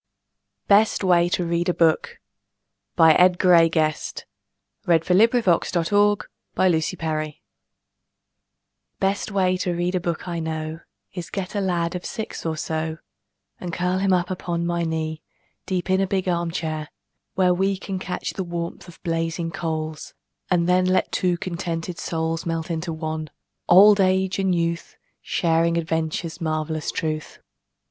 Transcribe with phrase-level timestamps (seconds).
[0.67, 3.65] Than that of him who is a boy, a little boy
[4.95, 4.97] on Christmas Day.
[4.97, 7.41] Best Way to Read a Book
[8.99, 10.79] Best way to read a book I know
[11.13, 12.97] Is get a lad of six or so,
[13.59, 15.21] And curl him up upon my knee
[15.67, 16.89] Deep in a big arm chair,
[17.35, 20.15] where we Can catch the warmth of blazing coals,
[20.49, 23.29] And then let two contented souls Melt into one,
[23.69, 27.37] old age and youth, Sharing adventure's marvelous truth.